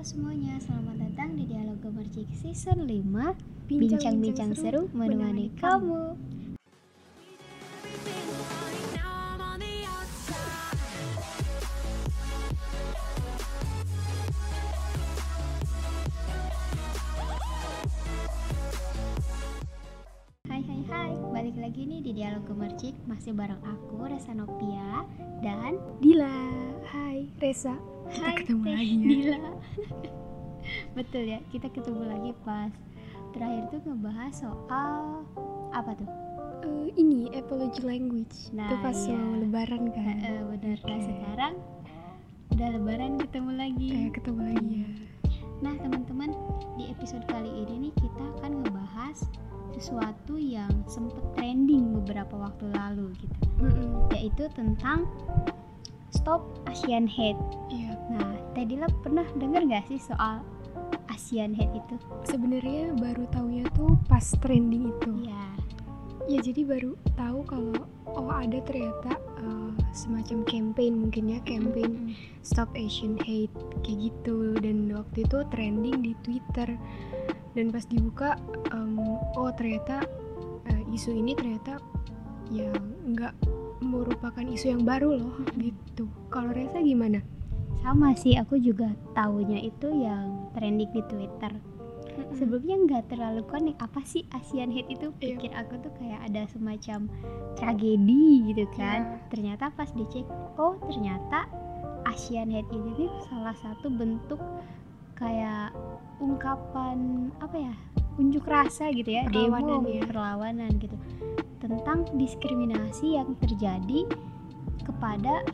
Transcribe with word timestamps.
Halo 0.00 0.16
semuanya, 0.16 0.56
selamat 0.64 0.96
datang 0.96 1.36
di 1.36 1.44
Dialog 1.44 1.76
Gemercik 1.84 2.24
Season 2.32 2.88
5 2.88 3.68
Bincang-bincang 3.68 4.56
seru 4.56 4.88
menemani 4.96 5.52
kamu. 5.60 6.16
Hai 20.48 20.64
hai 20.64 20.80
hai, 20.88 21.12
balik 21.28 21.60
lagi 21.60 21.84
nih 21.84 22.00
di 22.00 22.16
Dialog 22.16 22.48
Gemercik 22.48 22.96
Masih 23.04 23.36
bareng 23.36 23.60
aku, 23.60 24.08
Resa 24.08 24.32
Nopia 24.32 25.04
Dan 25.44 25.76
Dila, 26.00 26.40
hai 26.88 27.28
Resa. 27.36 27.99
Kita 28.10 28.26
Hai, 28.26 28.36
ketemu 28.42 28.62
Teh 28.66 28.74
lagi 28.74 28.96
ya. 29.22 29.38
Betul 30.98 31.22
ya, 31.30 31.38
kita 31.54 31.66
ketemu 31.70 32.02
lagi 32.10 32.30
pas 32.42 32.72
terakhir 33.30 33.70
tuh 33.70 33.80
ngebahas 33.86 34.32
soal 34.34 35.22
apa 35.70 35.94
tuh? 35.94 36.10
Eh, 36.66 36.90
ini 36.98 37.30
apology 37.38 37.80
language. 37.86 38.50
Nah, 38.50 38.66
itu 38.66 38.76
pas 38.82 38.98
iya. 39.06 39.20
lebaran 39.38 39.94
kan. 39.94 40.16
Eh, 40.18 40.26
eh, 40.26 40.42
bener. 40.42 40.78
Nah 40.82 40.98
Oke. 40.98 41.06
sekarang 41.06 41.54
udah 42.50 42.68
lebaran 42.74 43.12
ketemu 43.22 43.50
lagi. 43.54 43.88
Kayak 43.94 44.12
ketemu 44.18 44.40
lagi 44.42 44.74
ya. 44.74 44.90
Nah 45.60 45.74
teman-teman 45.78 46.30
di 46.74 46.84
episode 46.90 47.24
kali 47.30 47.50
ini 47.62 47.88
nih 47.88 47.92
kita 47.94 48.22
akan 48.40 48.50
ngebahas 48.66 49.18
sesuatu 49.70 50.34
yang 50.34 50.72
sempet 50.90 51.22
trending 51.38 51.94
beberapa 52.02 52.34
waktu 52.34 52.74
lalu 52.74 53.14
gitu, 53.22 53.38
Mm-mm. 53.62 54.10
yaitu 54.10 54.50
tentang 54.58 55.06
stop 56.10 56.42
Asian 56.66 57.06
hate. 57.06 57.38
Iya. 57.70 57.94
Nah, 58.10 58.34
Teh 58.54 58.66
Dila 58.66 58.86
pernah 59.02 59.26
denger 59.38 59.66
gak 59.70 59.86
sih 59.90 59.98
soal 59.98 60.42
Asian 61.10 61.54
hate 61.54 61.74
itu? 61.74 61.96
Sebenarnya 62.26 62.94
baru 62.98 63.26
taunya 63.30 63.66
tuh 63.74 63.98
pas 64.06 64.24
trending 64.42 64.90
itu. 64.90 65.10
Iya. 65.26 65.44
Ya 66.30 66.38
jadi 66.44 66.62
baru 66.62 66.94
tahu 67.18 67.42
kalau 67.42 67.74
oh 68.14 68.30
ada 68.30 68.62
ternyata 68.62 69.18
eh, 69.42 69.70
semacam 69.90 70.46
campaign 70.46 71.06
mungkin 71.06 71.34
ya 71.34 71.40
campaign 71.42 72.14
Stop 72.40 72.70
Asian 72.78 73.18
Hate 73.20 73.52
kayak 73.82 74.10
gitu 74.10 74.56
dan 74.62 74.90
waktu 74.94 75.26
itu 75.26 75.38
trending 75.50 75.98
di 76.00 76.12
Twitter 76.22 76.78
dan 77.58 77.66
pas 77.74 77.84
dibuka 77.90 78.38
em, 78.70 78.96
oh 79.34 79.50
ternyata 79.54 80.06
eh, 80.70 80.94
isu 80.94 81.10
ini 81.14 81.34
ternyata 81.34 81.82
ya 82.54 82.70
nggak 83.06 83.34
merupakan 83.80 84.44
isu 84.44 84.76
yang 84.76 84.84
baru 84.84 85.16
loh 85.16 85.34
gitu 85.56 86.06
kalau 86.28 86.52
Reza 86.52 86.80
gimana? 86.80 87.24
Sama 87.80 88.12
sih, 88.12 88.36
aku 88.36 88.60
juga 88.60 88.92
taunya 89.16 89.56
itu 89.56 89.88
yang 89.88 90.52
trending 90.52 90.92
di 90.92 91.00
Twitter. 91.08 91.52
Sebelumnya 92.36 92.76
nggak 92.76 93.16
terlalu 93.16 93.40
connect 93.48 93.80
apa 93.80 94.04
sih 94.04 94.28
Asian 94.36 94.68
hate 94.68 94.92
itu? 94.92 95.08
Iya. 95.16 95.40
Pikir 95.40 95.50
aku 95.56 95.80
tuh 95.80 95.92
kayak 95.96 96.20
ada 96.28 96.44
semacam 96.52 97.08
tragedi 97.56 98.52
gitu 98.52 98.68
kan. 98.76 99.16
Iya. 99.16 99.32
Ternyata 99.32 99.64
pas 99.72 99.88
dicek, 99.96 100.28
oh 100.60 100.76
ternyata 100.84 101.48
Asian 102.04 102.52
hate 102.52 102.68
ini 102.68 103.08
salah 103.32 103.56
satu 103.56 103.88
bentuk 103.88 104.40
kayak 105.16 105.72
ungkapan 106.20 107.32
apa 107.40 107.56
ya? 107.56 107.74
Unjuk 108.16 108.44
rasa 108.44 108.90
gitu 108.90 109.12
ya, 109.12 109.28
Perlawanan 109.28 109.84
demo 109.84 109.90
ya. 109.90 110.02
perlawanan 110.06 110.70
gitu 110.80 110.96
tentang 111.60 112.08
diskriminasi 112.16 113.20
yang 113.20 113.36
terjadi 113.44 114.08
kepada 114.82 115.44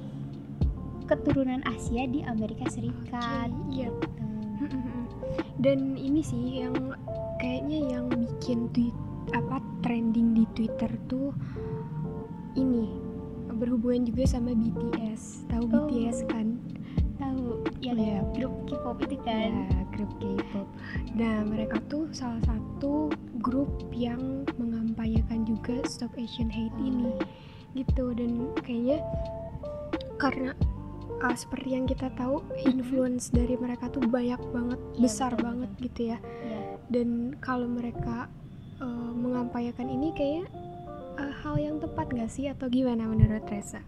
keturunan 1.07 1.62
Asia 1.67 2.07
di 2.07 2.23
Amerika 2.25 2.67
Serikat. 2.71 3.51
Iya. 3.69 3.91
Gitu. 4.59 4.79
Dan 5.57 5.97
ini 5.97 6.21
sih 6.21 6.62
yang 6.62 6.75
kayaknya 7.39 7.99
yang 7.99 8.07
bikin 8.09 8.71
tweet 8.71 8.95
apa 9.34 9.59
trending 9.83 10.33
di 10.33 10.45
Twitter 10.55 10.91
tuh 11.07 11.34
ini 12.55 12.87
berhubungan 13.53 14.05
juga 14.06 14.25
sama 14.28 14.53
BTS. 14.53 15.49
Tahu 15.49 15.65
Oh. 15.67 15.88
BTS 15.88 16.28
kan? 16.28 16.61
Tahu 17.17 17.65
yang 17.81 17.97
Iya. 17.97 18.21
grup 18.37 18.55
K-pop 18.69 19.00
itu 19.03 19.17
kan? 19.25 19.50
Ya, 19.67 19.83
grup 19.97 20.12
K-pop. 20.21 20.69
Nah, 21.17 21.43
mereka 21.49 21.81
tuh 21.89 22.12
salah 22.12 22.41
satu 22.45 23.09
grup 23.41 23.73
yang 23.97 24.45
mengampanyekan 24.61 25.49
juga 25.49 25.81
Stop 25.89 26.12
Asian 26.21 26.53
Hate 26.53 26.77
ini 26.77 27.17
gitu 27.77 28.12
dan 28.17 28.49
kayaknya 28.65 29.05
karena 30.17 30.56
uh, 31.21 31.37
seperti 31.37 31.77
yang 31.77 31.85
kita 31.85 32.09
tahu 32.17 32.41
influence 32.65 33.29
dari 33.33 33.56
mereka 33.56 33.89
tuh 33.93 34.05
banyak 34.05 34.41
banget, 34.53 34.81
Iya, 34.97 35.01
besar 35.01 35.33
betul, 35.37 35.45
banget 35.45 35.71
gitu 35.81 36.01
ya. 36.17 36.19
Iya. 36.21 36.61
Dan 36.89 37.09
kalau 37.41 37.69
mereka 37.69 38.29
uh, 38.81 39.12
mengampanyekan 39.12 39.89
ini 39.89 40.12
kayaknya 40.17 40.47
uh, 41.21 41.33
hal 41.45 41.56
yang 41.61 41.77
tepat 41.81 42.09
gak 42.12 42.33
sih 42.33 42.49
atau 42.49 42.69
gimana 42.69 43.05
menurut 43.09 43.45
Reza? 43.49 43.81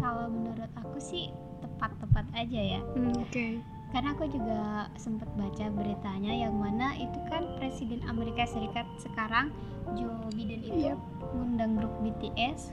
Kalau 0.00 0.28
menurut 0.28 0.68
aku 0.76 0.98
sih 1.00 1.32
tepat-tepat 1.60 2.26
aja 2.36 2.60
ya. 2.78 2.80
Oke. 3.20 3.60
Karena 3.92 4.16
aku 4.16 4.24
juga 4.26 4.88
sempat 4.96 5.28
baca 5.36 5.68
beritanya 5.68 6.32
yang 6.32 6.56
mana 6.56 6.96
itu 6.96 7.18
kan 7.28 7.44
Presiden 7.60 8.00
Amerika 8.08 8.48
Serikat 8.48 8.88
sekarang 8.96 9.52
Joe 9.92 10.08
Biden 10.32 10.64
itu 10.64 10.88
Yap. 10.88 10.98
ngundang 11.36 11.76
grup 11.76 11.92
BTS 12.00 12.72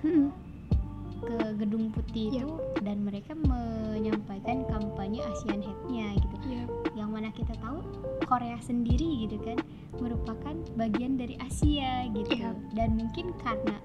ke 1.20 1.38
Gedung 1.60 1.92
Putih 1.92 2.32
Yap. 2.32 2.48
itu 2.48 2.50
dan 2.80 3.04
mereka 3.04 3.36
menyampaikan 3.36 4.64
kampanye 4.72 5.20
Asian 5.28 5.60
Hate-nya 5.60 6.16
gitu. 6.16 6.36
Iya. 6.48 6.64
yang 6.96 7.12
mana 7.12 7.30
kita 7.30 7.52
tahu 7.60 7.84
Korea 8.26 8.56
sendiri 8.64 9.28
gitu 9.28 9.38
kan 9.44 9.60
merupakan 10.00 10.56
bagian 10.74 11.20
dari 11.20 11.36
Asia 11.38 12.08
gitu 12.10 12.32
Iya. 12.32 12.56
dan 12.74 12.96
mungkin 12.96 13.36
karena 13.44 13.76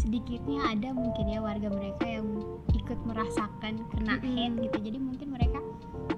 sedikitnya 0.00 0.64
ada 0.64 0.90
mungkin 0.90 1.28
ya 1.28 1.44
warga 1.44 1.68
mereka 1.68 2.08
yang 2.08 2.26
ikut 2.72 2.96
merasakan 3.04 3.84
kena 3.92 4.16
Mm-mm. 4.16 4.32
hate 4.32 4.56
gitu 4.64 4.78
jadi 4.80 4.98
mungkin 4.98 5.28
mereka 5.30 5.60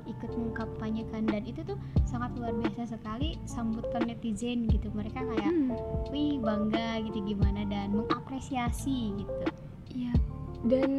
ikut 0.06 0.30
mengkampanyekan 0.32 1.26
dan 1.26 1.42
itu 1.42 1.66
tuh 1.66 1.74
sangat 2.06 2.30
luar 2.38 2.54
biasa 2.54 2.94
sekali 2.94 3.34
sambutan 3.42 4.06
netizen 4.06 4.70
gitu 4.70 4.86
mereka 4.94 5.20
kayak 5.26 5.50
Hmm. 5.50 5.74
wih 6.14 6.38
bangga 6.38 7.02
gitu 7.02 7.18
gimana 7.26 7.66
dan 7.66 7.90
mengapresiasi 7.92 9.18
gitu 9.18 9.34
Iya. 9.92 10.14
Dan 10.62 10.90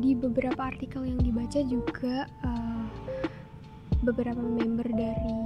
di 0.00 0.14
beberapa 0.14 0.70
artikel 0.70 1.04
yang 1.04 1.18
dibaca 1.18 1.60
juga 1.60 2.24
eh, 2.24 2.84
beberapa 4.00 4.38
member 4.40 4.86
dari 4.88 5.36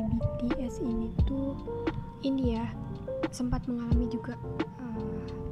BTS 0.45 0.85
ini 0.85 1.09
tuh 1.25 1.56
ini 2.23 2.55
ya 2.55 2.67
sempat 3.31 3.65
mengalami 3.67 4.06
juga 4.06 4.37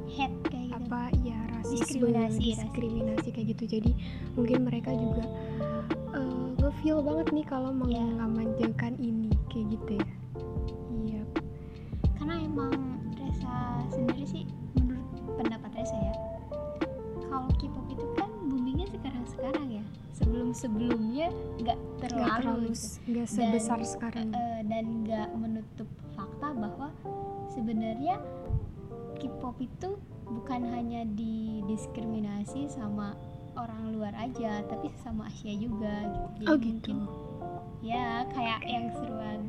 hate 0.07 0.35
gitu 0.45 0.56
apa 0.77 1.01
ya 1.19 1.37
rasisme, 1.51 1.81
Diskriminasi, 2.05 2.39
diskriminasi 2.53 3.27
kayak 3.31 3.47
gitu. 3.51 3.63
Jadi 3.79 3.91
mungkin 4.33 4.63
mereka 4.63 4.93
juga 4.93 5.25
eh, 6.13 6.45
ngefeel 6.57 7.01
banget 7.01 7.27
nih 7.31 7.45
kalau 7.45 7.71
Iya. 7.83 8.01
mengamanjakan 8.05 8.93
ini 8.97 9.29
kayak 9.47 9.67
gitu 9.73 9.91
ya. 9.97 10.07
Iya. 10.99 11.21
karena 12.13 12.35
emang 12.41 12.73
Reza 13.13 13.55
sendiri 13.87 14.25
sih 14.25 14.43
menurut 14.75 15.05
pendapat 15.35 15.71
Reza 15.73 15.95
ya 15.95 16.15
kalau 17.23 17.47
K-pop 17.53 17.85
itu 17.87 18.05
kan 18.13 18.29
boomingnya 18.43 18.87
sekarang-sekarang 18.89 19.67
ya 19.71 19.83
sebelum-sebelumnya 20.11 21.27
nggak 21.61 21.77
Nggak 21.77 21.77
terlalu, 22.01 22.35
terlalu 22.35 22.67
gitu. 22.67 22.87
nggak 23.07 23.27
sebesar 23.27 23.79
sekarang. 23.83 24.27
Eh, 24.29 24.61
dan 24.65 24.85
nggak 25.03 25.27
menutup 25.35 25.87
fakta 26.13 26.49
bahwa 26.51 26.87
sebenarnya 27.47 28.17
K-pop 29.17 29.55
itu 29.59 29.89
bukan 30.31 30.61
hanya 30.75 31.07
didiskriminasi 31.07 32.67
sama 32.67 33.15
orang 33.57 33.95
luar 33.95 34.13
aja 34.13 34.61
tapi 34.67 34.91
sama 35.01 35.27
Asia 35.31 35.53
juga 35.55 36.05
gitu. 36.05 36.27
Jadi 36.37 36.45
oh 36.47 36.57
gitu. 36.59 36.93
mungkin 36.93 36.97
ya 37.81 38.25
kayak 38.33 38.61
yang 38.67 38.91
seruan 38.97 39.47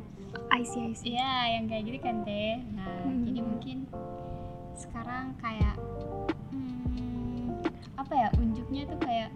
I 0.53 0.61
see, 0.61 0.81
I 0.85 0.93
see. 0.93 1.17
Iya, 1.17 1.57
yang 1.57 1.65
kayak 1.65 1.83
gitu 1.89 1.99
kan 2.05 2.21
teh. 2.21 2.61
Nah, 2.77 3.01
Hmm. 3.05 3.25
jadi 3.25 3.39
mungkin 3.41 3.77
sekarang 4.77 5.33
kayak 5.41 5.75
hmm, 6.53 7.65
apa 7.97 8.13
ya 8.13 8.27
unjuknya 8.37 8.85
tuh 8.89 8.99
kayak 9.01 9.29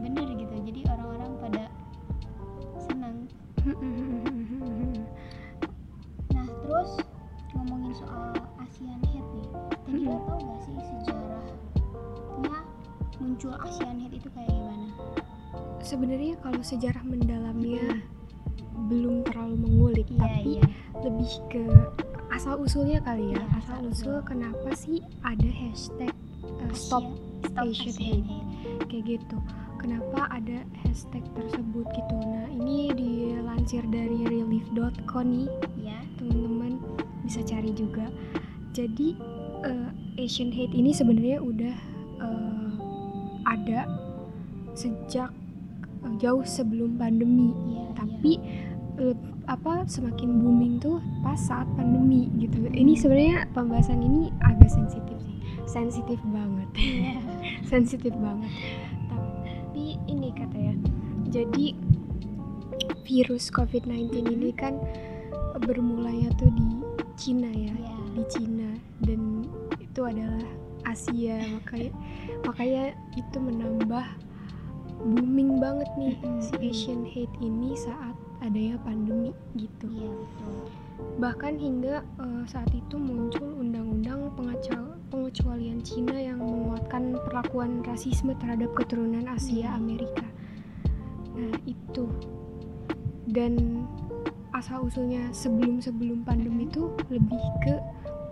bener 0.00 0.26
gitu. 0.36 0.54
Jadi 0.64 0.80
orang-orang 0.88 1.32
pada 1.40 1.64
senang. 2.88 3.16
Muncul 13.38 13.54
Asian 13.62 14.02
Hate 14.02 14.18
itu 14.18 14.28
kayak 14.34 14.50
gimana? 14.50 14.86
Sebenarnya 15.78 16.34
kalau 16.42 16.58
sejarah 16.58 17.06
mendalamnya 17.06 18.02
belum 18.90 19.22
terlalu 19.30 19.56
mengulik, 19.62 20.10
Iya, 20.10 20.18
tapi 20.18 20.50
iya. 20.58 20.66
lebih 21.06 21.30
ke 21.46 21.62
asal 22.34 22.58
usulnya 22.58 22.98
kali 22.98 23.30
ya. 23.30 23.38
Iya, 23.38 23.62
asal 23.62 23.78
usul 23.86 24.18
usul. 24.18 24.26
kenapa 24.26 24.68
sih 24.74 24.98
ada 25.22 25.46
hashtag 25.54 26.10
uh, 26.42 26.74
stop 26.74 27.06
stop 27.46 27.62
Asian 27.62 27.94
Asian 27.94 28.26
Hate. 28.26 28.42
kayak 28.90 29.04
gitu. 29.06 29.38
Kenapa 29.78 30.26
ada 30.34 30.58
hashtag 30.82 31.22
tersebut 31.38 31.86
gitu. 31.94 32.14
Nah, 32.18 32.50
ini 32.50 32.90
lansir 33.46 33.86
dari 33.86 34.26
relief.co 34.26 35.22
nih 35.22 35.46
ya 35.78 36.02
teman-teman 36.18 36.82
bisa 37.22 37.38
cari 37.46 37.70
juga 37.70 38.10
jadi 38.74 39.14
uh, 39.62 39.94
Asian 40.18 40.50
hate 40.50 40.74
ini 40.74 40.90
sebenarnya 40.90 41.38
udah 41.38 41.97
ada 43.68 43.84
sejak 44.72 45.28
uh, 46.00 46.14
jauh 46.16 46.40
sebelum 46.48 46.96
pandemi. 46.96 47.52
Ya 47.76 47.92
tapi 47.92 48.40
uh, 48.96 49.16
apa 49.48 49.84
semakin 49.84 50.40
booming 50.40 50.80
tuh 50.80 51.04
pas 51.20 51.36
saat 51.36 51.68
pandemi 51.76 52.32
gitu. 52.40 52.64
Ini 52.64 52.96
sebenarnya 52.96 53.48
pembahasan 53.52 54.00
ini 54.00 54.32
agak 54.40 54.72
sensitif 54.72 55.16
sih. 55.20 55.36
Sensitif 55.68 56.20
banget. 56.32 56.68
Ya. 56.80 57.20
sensitif 57.70 58.12
banget. 58.16 58.52
Tapi 59.12 60.00
ini 60.08 60.32
kata 60.32 60.56
ya 60.56 60.74
jadi 61.28 61.76
virus 63.04 63.52
COVID-19 63.52 64.32
ini 64.32 64.52
kan 64.52 64.80
bermulanya 65.60 66.32
tuh 66.40 66.48
di 66.56 66.68
Cina 67.20 67.52
ya. 67.52 67.72
Ya 67.76 67.96
di 68.16 68.24
Cina. 68.32 68.68
Dan 69.04 69.44
itu 69.80 70.00
adalah 70.04 70.67
Asia. 70.88 71.44
Makanya 71.44 71.92
makanya 72.48 72.84
itu 73.14 73.36
menambah 73.36 74.06
booming 74.98 75.62
banget 75.62 75.86
nih 75.94 76.16
Mm-mm. 76.18 76.42
si 76.42 76.54
Asian 76.58 77.06
hate 77.06 77.36
ini 77.38 77.76
saat 77.78 78.16
adanya 78.42 78.78
pandemi 78.82 79.30
gitu. 79.54 79.86
Iya 79.90 80.10
betul. 80.10 80.56
Bahkan 81.18 81.54
hingga 81.58 82.02
eh, 82.02 82.42
saat 82.50 82.70
itu 82.74 82.98
muncul 82.98 83.46
undang-undang 83.58 84.34
pengecualian 85.08 85.80
Cina 85.84 86.16
yang 86.16 86.40
menguatkan 86.40 87.16
perlakuan 87.28 87.84
rasisme 87.84 88.32
terhadap 88.38 88.72
keturunan 88.72 89.24
Asia 89.28 89.72
Hmm. 89.72 89.80
Amerika. 89.84 90.26
Nah 91.36 91.54
itu. 91.68 92.08
Dan 93.28 93.84
asal 94.56 94.88
usulnya 94.88 95.28
sebelum 95.36 95.84
sebelum 95.84 96.24
pandemi 96.24 96.64
itu 96.64 96.88
lebih 97.12 97.42
ke 97.60 97.76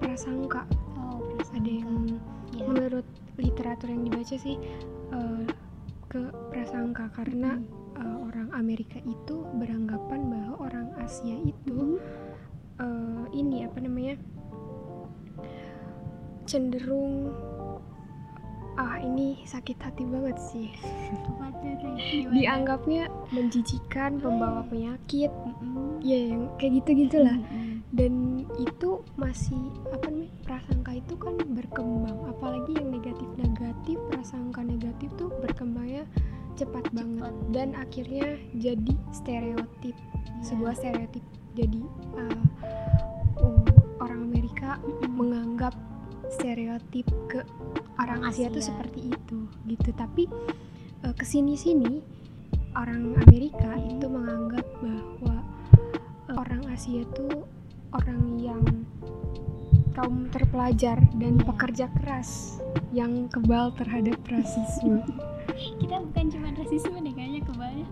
prasangka. 0.01 0.65
Oh 0.97 1.21
ada 1.53 1.71
yang 1.71 2.17
ya 2.57 2.65
menurut 2.65 3.05
literatur 3.37 3.89
yang 3.89 4.03
dibaca 4.03 4.35
sih 4.35 4.57
eh, 5.13 5.45
ke 6.07 6.23
prasangka 6.51 7.13
karena 7.13 7.61
Mm. 7.61 7.69
eh, 7.97 8.17
orang 8.25 8.49
Amerika 8.53 8.99
itu 9.01 9.45
beranggapan 9.55 10.21
bahwa 10.27 10.53
orang 10.63 10.89
Asia 10.99 11.37
itu 11.39 11.97
Mhm. 11.97 12.01
eh, 12.77 13.25
ini 13.35 13.65
apa 13.65 13.79
namanya 13.81 14.17
cenderung 16.47 17.35
ah 18.77 19.01
ini 19.01 19.41
sakit 19.43 19.81
hati 19.81 20.05
banget 20.05 20.37
sih 20.39 20.69
dianggapnya 22.31 23.09
menjijikan 23.33 24.21
pembawa 24.21 24.61
penyakit 24.69 25.33
Mm-mm. 25.33 26.05
ya 26.05 26.37
yang 26.37 26.53
kayak 26.55 26.85
gitu 26.85 27.09
gitulah 27.09 27.35
Mm-mm. 27.35 27.76
Dan 27.97 28.45
itu 28.61 29.01
masih 29.17 29.57
apa 29.89 30.05
namanya 30.13 30.31
prasangka 30.45 30.93
itu 31.01 31.15
kan 31.17 31.35
berkembang. 31.57 32.19
Apalagi 32.29 32.77
yang 32.77 32.93
negatif 32.93 33.29
negatif 33.41 33.97
prasangka 34.13 34.61
negatif 34.61 35.09
tuh 35.17 35.33
berkembangnya 35.41 36.05
cepat, 36.61 36.85
banget. 36.93 37.33
Dan 37.53 37.73
akhirnya 37.73 38.37
jadi 38.53 38.95
stereotip. 39.17 39.97
Sebuah 40.45 40.77
stereotip. 40.77 41.25
Jadi 41.57 41.81
uh, 42.21 42.45
orang 44.01 44.29
Amerika 44.29 44.77
menganggap 45.09 45.73
stereotip 46.29 47.09
ke 47.33 47.41
orang 47.97 48.21
Orang 48.21 48.29
Asia 48.29 48.53
tuh 48.53 48.61
Asia. 48.61 48.69
seperti 48.77 49.01
itu 49.09 49.39
gitu. 49.73 49.91
Tapi 49.97 50.29
uh, 51.05 51.15
ke 51.17 51.25
sini 51.25 51.57
sini 51.57 52.05
orang 52.77 53.17
Amerika 53.25 53.73
Mhm. 53.73 53.89
itu 53.97 54.07
menganggap 54.09 54.67
bahwa 54.85 55.37
uh, 56.29 56.37
orang 56.37 56.63
Asia 56.69 57.09
tuh 57.17 57.49
orang 57.93 58.23
yang 58.39 58.63
kaum 59.93 60.29
terpelajar 60.29 61.01
dan 61.17 61.41
Iya. 61.41 61.47
pekerja 61.49 61.87
keras 61.97 62.61
yang 62.93 63.33
kebal 63.33 63.73
terhadap 63.75 64.21
rasisme. 64.29 65.01
Kita 65.81 66.05
bukan 66.05 66.25
cuma 66.29 66.53
rasisme 66.53 67.01
deh 67.01 67.15
kayaknya 67.17 67.41
kebalnya 67.49 67.87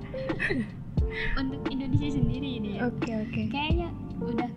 untuk 1.41 1.61
Indonesia 1.73 2.13
sendiri 2.13 2.61
ini 2.61 2.69
ya. 2.77 2.93
Oke 2.93 3.09
oke. 3.09 3.43
Kayaknya 3.49 3.89
udah 4.21 4.51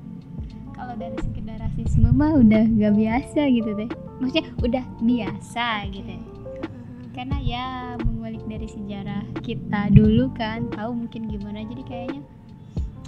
kalau 0.76 0.94
dari 0.94 1.16
sekedar 1.24 1.58
rasisme 1.58 2.12
mah 2.12 2.36
udah 2.36 2.68
gak 2.68 2.94
biasa 2.94 3.42
gitu 3.48 3.72
deh. 3.74 3.90
Maksudnya 4.20 4.46
udah 4.62 4.84
biasa 5.02 5.68
gitu. 5.92 6.12
Ya. 6.12 6.22
karena 7.18 7.38
ya 7.42 7.66
mengulik 8.06 8.46
dari 8.46 8.70
sejarah 8.70 9.26
kita 9.42 9.90
dulu 9.90 10.30
kan 10.38 10.70
tahu 10.70 10.94
mungkin 10.94 11.26
gimana. 11.26 11.66
Jadi 11.66 11.82
kayaknya 11.82 12.22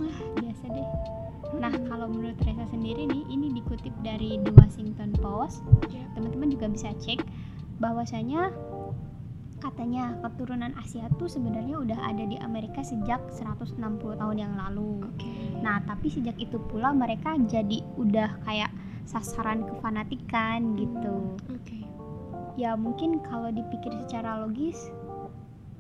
wah 0.01 0.17
biasa 0.39 0.65
deh 0.65 0.87
nah 1.57 1.73
kalau 1.89 2.07
menurut 2.07 2.37
Reza 2.41 2.65
sendiri 2.69 3.09
nih 3.09 3.23
ini 3.27 3.51
dikutip 3.55 3.91
dari 4.01 4.37
The 4.43 4.51
Washington 4.55 5.11
Post 5.17 5.63
Ya. 5.89 6.05
teman-teman 6.13 6.53
juga 6.53 6.69
bisa 6.69 6.93
cek 6.95 7.25
bahwasanya 7.79 8.53
katanya 9.59 10.15
keturunan 10.23 10.71
Asia 10.79 11.11
tuh 11.19 11.27
sebenarnya 11.27 11.75
udah 11.75 11.99
ada 11.99 12.23
di 12.23 12.39
Amerika 12.39 12.79
sejak 12.79 13.19
160 13.35 13.75
tahun 14.15 14.37
yang 14.39 14.53
lalu 14.55 15.03
oke 15.03 15.31
Nah, 15.59 15.83
tapi 15.83 16.07
sejak 16.07 16.39
itu 16.39 16.55
pula 16.71 16.95
mereka 16.95 17.35
jadi 17.35 17.83
udah 17.99 18.39
kayak 18.47 18.71
sasaran 19.03 19.67
kefanatikan 19.67 20.79
gitu. 20.79 21.35
oke 21.51 21.79
Ya 22.55 22.75
mungkin 22.79 23.19
kalau 23.23 23.51
dipikir 23.51 23.91
secara 24.07 24.43
logis 24.43 24.91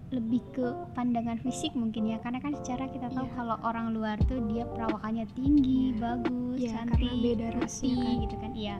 lebih 0.09 0.41
ke 0.49 0.65
pandangan 0.97 1.37
fisik 1.37 1.77
mungkin 1.77 2.09
ya 2.09 2.17
karena 2.17 2.41
kan 2.41 2.57
secara 2.57 2.89
kita 2.89 3.13
tahu 3.13 3.29
Iya. 3.29 3.35
kalau 3.37 3.57
orang 3.61 3.93
luar 3.93 4.17
tuh 4.25 4.41
dia 4.49 4.65
perawakannya 4.65 5.25
tinggi, 5.37 5.93
bagus, 6.01 6.57
ya 6.57 6.81
cantik, 6.81 6.97
karena 7.05 7.21
beda 7.21 7.47
putih 7.53 7.93
kan 7.93 8.15
gitu 8.25 8.35
kan. 8.41 8.51
Iya. 8.57 8.75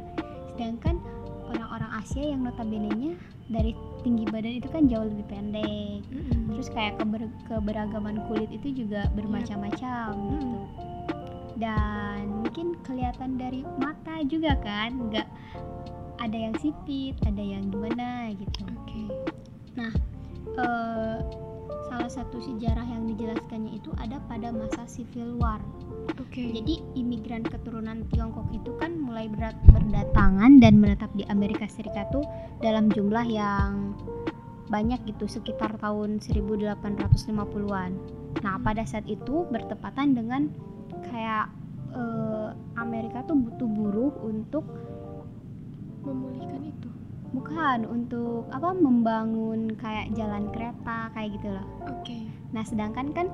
Sedangkan 0.49 0.95
orang-orang 1.49 1.91
Asia 2.01 2.23
yang 2.25 2.41
notabene-nya 2.45 3.13
dari 3.45 3.73
tinggi 4.01 4.25
badan 4.25 4.53
itu 4.57 4.69
kan 4.69 4.85
jauh 4.85 5.05
lebih 5.05 5.25
pendek. 5.29 6.01
Mm-mm. 6.09 6.53
Terus 6.57 6.69
kayak 6.73 6.97
keber- 6.97 7.33
keberagaman 7.45 8.25
kulit 8.25 8.49
itu 8.49 8.85
juga 8.85 9.05
bermacam-macam 9.13 10.09
gitu. 10.33 10.49
Dan 11.59 12.41
mungkin 12.41 12.73
kelihatan 12.81 13.37
dari 13.37 13.61
mata 13.77 14.21
juga 14.25 14.57
kan, 14.61 15.09
nggak 15.09 15.27
ada 16.19 16.37
yang 16.37 16.55
sipit, 16.57 17.17
ada 17.21 17.41
yang 17.41 17.69
gimana 17.69 18.33
gitu. 18.33 18.65
oke 18.65 19.03
Eh, 20.59 21.17
salah 21.87 22.11
satu 22.11 22.37
sejarah 22.43 22.83
yang 22.83 23.07
dijelaskannya 23.07 23.79
itu 23.79 23.89
ada 23.95 24.19
pada 24.27 24.51
masa 24.51 24.83
Civil 24.85 25.39
War. 25.39 25.63
oke 26.19 26.43
Jadi 26.51 26.83
imigran 26.99 27.47
keturunan 27.47 28.03
Tiongkok 28.11 28.45
itu 28.51 28.75
kan 28.77 28.99
mulai 28.99 29.31
berat 29.31 29.55
berdatangan 29.71 30.59
dan 30.59 30.83
menetap 30.83 31.09
di 31.15 31.23
Amerika 31.31 31.65
Serikat 31.65 32.11
tuh 32.11 32.25
dalam 32.59 32.91
jumlah 32.91 33.23
yang 33.25 33.95
banyak 34.69 35.01
gitu 35.09 35.25
sekitar 35.25 35.79
tahun 35.81 36.21
1850-an. 36.21 37.91
Nah, 38.45 38.55
pada 38.61 38.85
saat 38.85 39.07
itu 39.09 39.49
bertepatan 39.49 40.13
dengan 40.13 40.51
kayak 41.09 41.49
eh, 41.95 42.49
Amerika 42.77 43.25
tuh 43.25 43.39
butuh 43.39 43.65
buruh 43.65 44.13
untuk 44.27 44.67
memulihkan 46.05 46.69
itu 46.69 46.88
bukan 47.29 47.85
untuk 47.85 48.49
apa 48.49 48.73
membangun 48.73 49.73
kayak 49.77 50.09
jalan 50.17 50.49
kereta 50.49 51.13
kayak 51.13 51.37
gitu 51.37 51.47
loh. 51.53 51.65
oke 51.85 52.39
Nah, 52.49 52.65
sedangkan 52.65 53.13
kan 53.13 53.27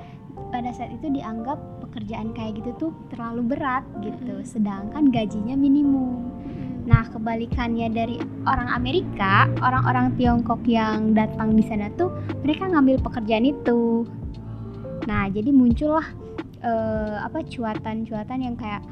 pada 0.51 0.71
saat 0.75 0.91
itu 0.91 1.07
dianggap 1.07 1.55
pekerjaan 1.87 2.35
kayak 2.35 2.59
gitu 2.59 2.71
tuh 2.75 2.91
terlalu 3.11 3.55
berat 3.55 3.85
gitu. 4.03 4.43
Mm-mm. 4.43 4.47
Sedangkan 4.47 5.07
gajinya 5.07 5.55
minimum. 5.55 6.27
Mm-mm. 6.43 6.83
Nah, 6.85 7.07
kebalikannya 7.09 7.87
dari 7.89 8.19
orang 8.45 8.69
Amerika, 8.75 9.47
orang-orang 9.63 10.13
Tiongkok 10.19 10.61
yang 10.67 11.15
datang 11.15 11.55
di 11.55 11.63
sana 11.63 11.89
tuh 11.95 12.11
mereka 12.43 12.67
ngambil 12.67 12.99
pekerjaan 13.01 13.47
itu. 13.47 14.03
Nah, 15.07 15.31
jadi 15.31 15.49
muncullah 15.49 16.05
eh, 16.61 17.17
apa 17.23 17.39
cuatan-cuatan 17.41 18.39
yang 18.43 18.55
kayak 18.59 18.83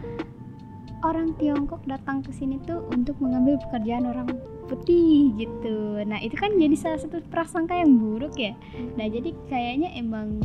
orang 1.04 1.36
Tiongkok 1.36 1.84
datang 1.86 2.24
ke 2.24 2.32
sini 2.32 2.58
tuh 2.64 2.88
untuk 2.96 3.20
mengambil 3.20 3.60
pekerjaan 3.68 4.08
orang 4.08 4.32
putih 4.72 5.36
gitu. 5.36 6.00
Nah, 6.08 6.18
itu 6.24 6.34
kan 6.40 6.56
jadi 6.56 6.76
salah 6.80 7.00
satu 7.00 7.20
prasangka 7.28 7.76
yang 7.76 8.00
buruk 8.00 8.40
ya. 8.40 8.56
Nah, 8.96 9.06
jadi 9.12 9.36
kayaknya 9.52 9.92
emang 10.00 10.40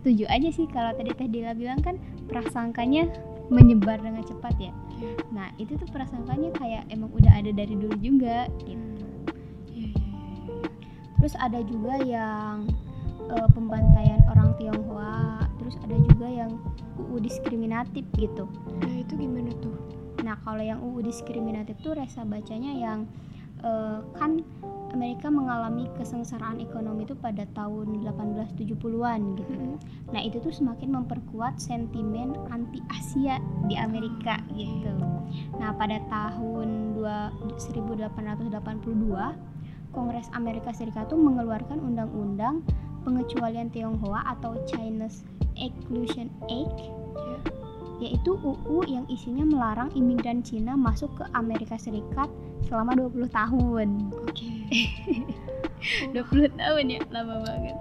setuju 0.00 0.24
aja 0.30 0.48
sih 0.54 0.70
kalau 0.70 0.94
tadi 0.94 1.10
Teh 1.12 1.26
Dila 1.26 1.52
bilang 1.52 1.82
kan 1.82 1.98
prasangkanya 2.30 3.10
menyebar 3.50 3.98
dengan 3.98 4.22
cepat 4.22 4.54
ya. 4.58 4.72
Nah, 5.34 5.50
itu 5.58 5.74
tuh 5.74 5.90
prasangkanya 5.90 6.54
kayak 6.54 6.86
emang 6.88 7.10
udah 7.10 7.34
ada 7.34 7.50
dari 7.50 7.74
dulu 7.74 7.94
juga 7.98 8.46
gitu. 8.62 8.78
Iya, 9.74 9.86
iya, 9.90 9.90
iya, 9.90 10.16
iya. 10.46 10.68
Terus 11.18 11.34
ada 11.38 11.60
juga 11.66 11.94
yang 12.06 12.70
eh, 13.26 13.48
pembantaian 13.50 14.22
orang 14.30 14.54
Tionghoa, 14.58 15.45
terus 15.66 15.82
ada 15.82 15.98
juga 15.98 16.30
yang 16.30 16.62
UU 16.94 17.26
diskriminatif 17.26 18.06
gitu. 18.14 18.46
Nah 18.86 18.94
itu 19.02 19.18
gimana 19.18 19.50
tuh? 19.58 19.74
Nah, 20.22 20.38
kalau 20.46 20.62
yang 20.62 20.78
UU 20.78 21.02
diskriminatif 21.02 21.74
tuh 21.82 21.98
Resa 21.98 22.22
bacanya 22.22 22.70
yang 22.70 23.10
eh, 23.66 23.98
kan 24.14 24.46
Amerika 24.94 25.26
mengalami 25.26 25.90
kesengsaraan 25.98 26.62
ekonomi 26.62 27.02
itu 27.02 27.18
pada 27.18 27.42
tahun 27.58 28.06
1870-an 28.06 29.20
gitu. 29.42 29.52
Mm-mm. 29.52 29.76
Nah, 30.14 30.22
itu 30.22 30.38
tuh 30.38 30.54
semakin 30.54 31.02
memperkuat 31.02 31.58
sentimen 31.58 32.38
anti 32.54 32.78
Asia 32.86 33.42
di 33.66 33.74
Amerika 33.74 34.38
gitu. 34.54 34.94
Nah, 35.58 35.74
pada 35.74 35.98
tahun 36.06 36.94
dua- 36.94 37.34
1882, 37.58 39.34
Kongres 39.90 40.30
Amerika 40.36 40.70
Serikat 40.70 41.10
tuh 41.10 41.18
mengeluarkan 41.18 41.82
undang-undang 41.82 42.62
pengecualian 43.06 43.70
Tionghoa 43.70 44.26
atau 44.34 44.58
Chinese 44.66 45.22
Exclusion 45.54 46.26
Act 46.50 46.90
Ya. 47.16 47.38
yaitu 48.12 48.36
UU 48.44 48.84
yang 48.84 49.08
isinya 49.08 49.40
melarang 49.48 49.88
imigran 49.96 50.44
Cina 50.44 50.76
masuk 50.76 51.08
ke 51.16 51.24
Amerika 51.32 51.80
Serikat 51.80 52.28
selama 52.68 52.92
20 52.92 53.24
tahun. 53.32 53.88
Oke. 54.28 54.52
20 56.12 56.60
tahun 56.60 56.84
ya, 56.92 57.00
lama 57.08 57.40
banget. 57.40 57.76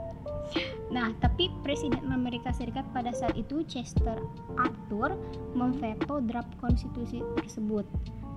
Nah, 0.94 1.12
tapi 1.20 1.52
Presiden 1.66 2.14
Amerika 2.14 2.54
Serikat 2.56 2.86
pada 2.96 3.12
saat 3.12 3.36
itu 3.36 3.66
Chester 3.68 4.16
Arthur 4.56 5.18
memveto 5.58 6.22
draft 6.24 6.54
konstitusi 6.64 7.20
tersebut. 7.36 7.84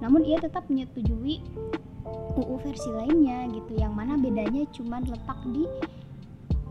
Namun 0.02 0.26
ia 0.26 0.40
tetap 0.42 0.66
menyetujui 0.66 1.44
UU 2.34 2.54
versi 2.64 2.90
lainnya 2.90 3.46
gitu, 3.54 3.78
yang 3.78 3.94
mana 3.94 4.18
bedanya 4.18 4.64
cuma 4.74 4.98
letak 5.04 5.38
di 5.52 5.68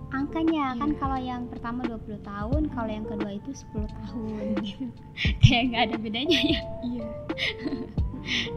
angkanya 0.10 0.76
kan 0.76 0.90
Iya. 0.90 0.98
kalau 0.98 1.18
yang 1.18 1.42
pertama 1.48 1.84
20 1.84 2.20
tahun, 2.22 2.62
kalau 2.72 2.88
yang 2.88 3.04
kedua 3.04 3.32
itu 3.34 3.52
10 3.52 3.88
tahun 3.88 4.54
gitu. 4.62 4.86
Kayak 5.44 5.64
nggak 5.68 5.84
ada 5.84 5.96
bedanya 5.98 6.40
ya. 6.40 6.60
Iya. 6.82 7.06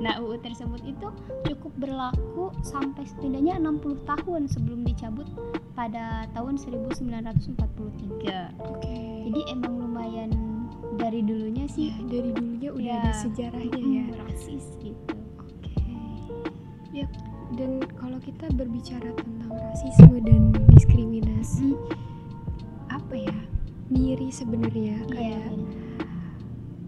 Nah, 0.03 0.19
UU 0.19 0.43
tersebut 0.43 0.83
itu 0.83 1.07
cukup 1.47 1.71
berlaku 1.79 2.51
sampai 2.61 3.07
setidaknya 3.07 3.55
60 3.55 4.03
tahun 4.03 4.51
sebelum 4.51 4.83
dicabut 4.83 5.31
pada 5.79 6.27
tahun 6.35 6.59
1943. 6.59 7.55
Oke. 8.59 8.99
Jadi 9.31 9.41
emang 9.47 9.79
lumayan 9.79 10.35
dari 10.99 11.23
dulunya 11.23 11.71
Ya, 11.71 11.71
sih 11.71 11.95
dari 12.03 12.35
dulunya 12.35 12.75
udah 12.75 12.83
Ya. 12.83 12.99
ada 12.99 13.13
sejarahnya 13.15 13.79
ya. 13.79 14.05
rasis 14.19 14.75
gitu. 14.83 15.15
Oke. 15.39 15.71
Ya, 16.91 17.07
dan 17.53 17.71
kalau 17.95 18.19
kita 18.19 18.47
berbicara 18.53 19.11
tentang 19.13 19.51
rasisme 19.51 20.17
dan 20.23 20.43
diskriminasi, 20.71 21.75
apa 22.89 23.15
ya? 23.17 23.37
Miris 23.87 24.39
sebenarnya 24.39 25.03
Iya. 25.03 25.11
kayak 25.11 25.47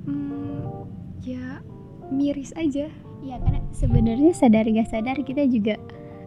hmm, 0.06 0.86
ya 1.20 1.44
miris 2.08 2.54
aja. 2.54 2.86
Iya, 3.18 3.36
karena 3.38 3.60
sebenarnya 3.70 4.30
sadar 4.32 4.66
gak 4.66 4.86
sadar 4.88 5.16
kita 5.16 5.42
juga 5.44 5.78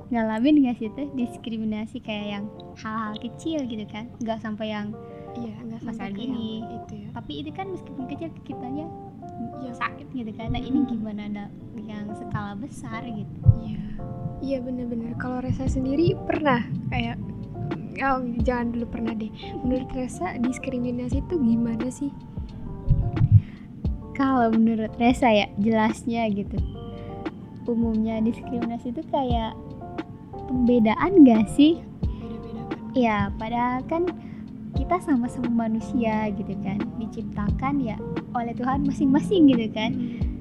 ngalamin 0.07 0.63
gak 0.63 0.77
sih 0.77 0.87
tuh 0.89 1.07
diskriminasi 1.11 1.99
kayak 1.99 2.27
yang 2.29 2.45
hal-hal 2.75 3.15
kecil 3.17 3.63
gitu 3.63 3.83
kan 3.85 4.07
nggak 4.19 4.39
sampai 4.39 4.69
yang 4.69 4.91
Iya, 5.35 5.51
nggak 5.59 5.81
Masalah 5.83 6.07
sampai 6.07 6.15
gini. 6.15 6.63
itu 6.63 6.93
ya. 6.95 7.09
tapi 7.11 7.33
itu 7.39 7.51
kan 7.51 7.67
meskipun 7.67 8.03
kecil 8.07 8.29
ke 8.31 8.41
kitanya 8.45 8.87
Iya. 9.59 9.71
sakit 9.75 10.07
gitu 10.11 10.31
kan 10.31 10.47
nah 10.49 10.61
ini 10.61 10.79
gimana 10.85 11.27
ada 11.27 11.45
yang 11.77 12.07
skala 12.13 12.55
besar 12.55 13.03
gitu 13.03 13.39
Iya. 13.59 13.83
Iya 14.45 14.61
bener-bener. 14.61 15.17
Kalau 15.17 15.41
Resa 15.41 15.65
sendiri 15.65 16.13
pernah 16.29 16.61
kayak 16.93 17.17
oh 18.05 18.21
jangan 18.45 18.77
dulu 18.77 18.85
pernah 18.93 19.17
deh. 19.17 19.33
Menurut 19.65 19.89
Resa 19.97 20.37
diskriminasi 20.37 21.25
itu 21.25 21.33
gimana 21.41 21.89
sih? 21.89 22.13
kalau 24.15 24.47
menurut 24.49 24.89
Resa 24.95 25.29
ya 25.29 25.47
jelasnya 25.59 26.25
gitu 26.31 26.55
umumnya 27.67 28.23
diskriminasi 28.23 28.95
itu 28.95 29.03
kayak 29.11 29.53
pembedaan 30.47 31.27
gak 31.27 31.45
sih 31.51 31.83
ya 32.95 33.29
padahal 33.35 33.83
kan 33.91 34.07
kita 34.75 34.99
sama-sama 35.03 35.67
manusia 35.67 36.31
gitu 36.31 36.55
kan 36.63 36.79
diciptakan 36.99 37.83
ya 37.83 37.99
oleh 38.31 38.55
Tuhan 38.55 38.87
masing-masing 38.87 39.51
gitu 39.51 39.67
kan 39.75 39.91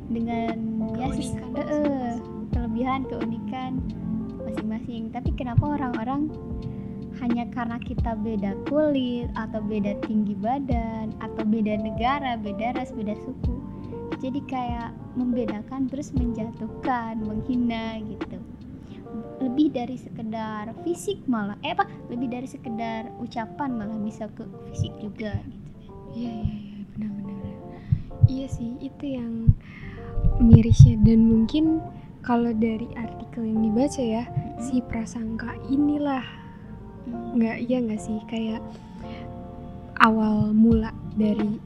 dengan 0.07 0.55
ya 0.95 1.11
ses- 1.11 1.35
masing-masing. 1.35 2.34
Kelebihan 2.75 3.07
keunikan 3.07 3.78
masing-masing. 4.43 5.14
Tapi 5.14 5.31
kenapa 5.38 5.78
orang-orang 5.78 6.26
hanya 7.23 7.47
karena 7.54 7.78
kita 7.78 8.19
beda 8.19 8.59
kulit 8.66 9.31
atau 9.38 9.62
beda 9.62 9.95
tinggi 10.11 10.35
badan 10.35 11.14
atau 11.23 11.47
beda 11.47 11.78
negara 11.78 12.35
beda 12.35 12.75
ras 12.75 12.90
beda 12.90 13.14
suku 13.23 13.54
jadi 14.19 14.43
kayak 14.50 14.90
membedakan 15.14 15.87
terus 15.87 16.11
menjatuhkan 16.11 17.23
menghina 17.23 18.02
gitu. 18.02 18.43
Lebih 19.38 19.71
dari 19.71 19.95
sekedar 19.95 20.75
fisik 20.83 21.23
malah 21.31 21.54
eh 21.62 21.71
apa? 21.71 21.87
Lebih 22.11 22.26
dari 22.26 22.49
sekedar 22.50 23.14
ucapan 23.23 23.78
malah 23.78 23.95
bisa 24.02 24.26
ke 24.35 24.43
fisik 24.75 24.90
juga 24.99 25.38
gitu. 25.47 25.62
Iya 26.19 26.35
iya 26.43 26.57
iya 26.59 26.83
benar-benar. 26.99 27.54
Iya 28.26 28.47
sih 28.50 28.75
itu 28.83 29.04
yang 29.07 29.54
mirisnya. 30.40 30.99
Dan 31.04 31.31
mungkin 31.31 31.85
kalau 32.25 32.50
dari 32.57 32.88
artikel 32.97 33.45
yang 33.45 33.61
dibaca 33.71 34.02
ya 34.02 34.25
si 34.57 34.81
prasangka 34.81 35.52
inilah. 35.69 36.25
Nggak 37.37 37.59
iya 37.69 37.78
nggak 37.85 38.00
sih? 38.00 38.19
Kayak 38.26 38.64
awal 40.00 40.57
mula 40.57 40.90
dari 41.14 41.61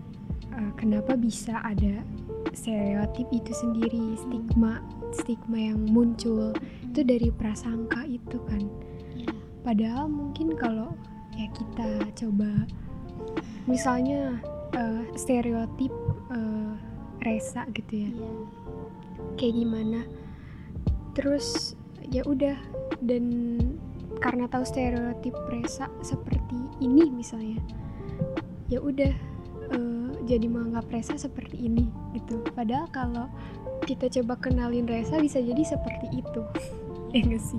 uh, 0.53 0.73
kenapa 0.75 1.15
bisa 1.15 1.63
ada 1.63 2.03
stereotip 2.53 3.31
itu 3.31 3.53
sendiri 3.55 4.19
stigma 4.19 4.83
stigma 5.15 5.73
yang 5.73 5.81
muncul 5.89 6.53
itu 6.85 7.01
dari 7.07 7.31
prasangka 7.31 8.03
itu 8.05 8.37
kan. 8.51 8.67
Ya 9.15 9.31
padahal 9.63 10.11
mungkin 10.11 10.59
kalau 10.59 10.91
ya 11.39 11.47
kita 11.55 11.89
coba 12.19 12.67
misalnya 13.71 14.43
uh, 14.75 15.07
stereotip 15.15 15.95
uh, 16.35 16.75
resa 17.23 17.63
gitu 17.79 18.11
ya. 18.11 18.11
Ya 18.11 18.33
kayak 19.39 19.55
gimana 19.55 20.01
terus 21.19 21.75
ya 22.15 22.23
udah. 22.23 22.55
Dan 23.03 23.59
karena 24.23 24.47
tahu 24.47 24.63
stereotip 24.63 25.35
Resa 25.51 25.91
seperti 26.03 26.59
ini 26.83 27.11
misalnya 27.11 27.63
ya 28.67 28.83
udah 28.83 29.13
eh, 29.71 30.11
jadi 30.27 30.47
menganggap 30.47 30.87
Resa 30.95 31.19
seperti 31.19 31.59
ini 31.67 31.91
gitu. 32.15 32.39
Padahal 32.55 32.87
kalau 32.95 33.27
kita 33.83 34.07
coba 34.23 34.39
kenalin 34.39 34.87
Resa 34.87 35.19
bisa 35.19 35.43
jadi 35.43 35.63
seperti 35.67 36.23
itu. 36.23 36.43
Ya 37.09 37.25
nggak 37.25 37.41
sih? 37.41 37.57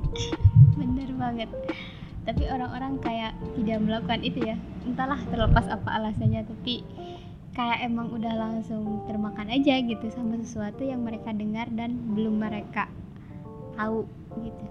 Bener 0.78 1.10
banget. 1.18 1.50
Tapi 2.22 2.46
orang-orang 2.54 3.01
kayak 3.01 3.34
tidak 3.58 3.82
melakukan 3.82 4.22
itu 4.22 4.46
ya. 4.46 4.62
Entahlah 4.86 5.18
terlepas 5.25 5.66
apa 5.66 5.89
alasannya 5.89 6.46
tapi 6.46 6.86
kayak 7.58 7.82
emang 7.82 8.13
udah 8.13 8.30
langsung 8.38 9.01
termakan 9.10 9.50
aja 9.50 9.82
gitu 9.82 10.06
sama 10.13 10.38
sesuatu 10.38 10.86
yang 10.86 11.01
mereka 11.01 11.34
dengar 11.34 11.66
dan 11.74 11.98
belum 12.13 12.38
mereka 12.38 12.94
tahu 13.80 14.04
gitu. 14.44 14.66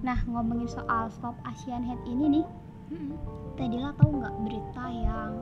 Nah 0.00 0.16
ngomongin 0.24 0.64
soal 0.64 1.12
stop 1.12 1.36
Asian 1.44 1.84
Hate 1.84 2.00
ini 2.08 2.40
nih 2.40 2.46
tadi 3.60 3.76
lah 3.76 3.92
tahu 4.00 4.24
nggak 4.24 4.36
berita 4.46 4.84
yang 4.88 5.32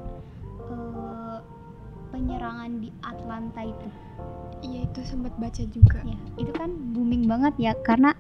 eh, 0.67 1.39
penyerangan 2.11 2.83
di 2.83 2.91
Atlanta 3.07 3.61
itu? 3.63 3.89
Iya 4.67 4.91
itu 4.91 5.01
sempat 5.07 5.35
baca 5.39 5.63
juga. 5.71 6.03
Ya 6.03 6.19
itu 6.35 6.51
kan 6.51 6.75
booming 6.91 7.31
banget 7.31 7.55
ya 7.63 7.73
karena 7.87 8.11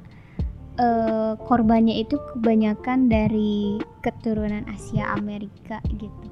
eh, 0.79 1.35
korbannya 1.43 1.99
itu 1.99 2.15
kebanyakan 2.35 3.11
dari 3.11 3.83
keturunan 4.07 4.63
Asia 4.71 5.11
Amerika 5.19 5.83
gitu. 5.99 6.29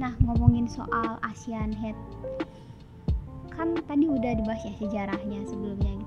Nah 0.00 0.16
ngomongin 0.24 0.64
soal 0.70 1.20
Asian 1.20 1.76
Hate 1.76 2.00
kan 3.52 3.76
tadi 3.84 4.08
udah 4.08 4.32
dibahas 4.32 4.64
ya 4.64 4.74
sejarahnya 4.80 5.44
sebelumnya 5.44 6.01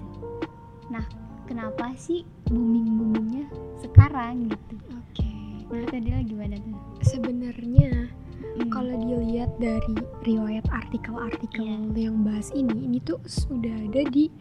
nah 0.89 1.05
kenapa 1.45 1.93
sih 1.97 2.25
booming 2.49 2.97
boomingnya 2.97 3.45
sekarang 3.81 4.49
gitu? 4.49 4.75
Oke. 4.93 5.29
Menurut 5.69 5.93
Adila 5.93 6.19
gimana 6.21 6.55
tuh? 6.61 6.77
Sebenarnya 7.01 8.09
Hmm. 8.55 8.71
kalau 8.71 8.95
dilihat 8.95 9.51
dari 9.59 9.95
riwayat 10.23 10.63
artikel-artikel 10.71 11.65
Iya. 11.65 12.07
yang 12.07 12.23
bahas 12.23 12.51
ini 12.55 12.87
ini 12.87 13.03
tuh 13.03 13.19
sudah 13.27 13.71
ada 13.71 14.07
di 14.07 14.31